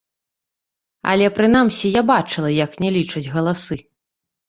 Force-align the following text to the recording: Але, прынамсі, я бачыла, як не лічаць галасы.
Але, 1.11 1.27
прынамсі, 1.37 1.87
я 2.01 2.05
бачыла, 2.15 2.49
як 2.65 2.71
не 2.83 2.89
лічаць 2.99 3.27
галасы. 3.39 3.83